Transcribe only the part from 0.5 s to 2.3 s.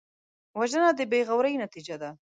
وژنه د بېغورۍ نتیجه ده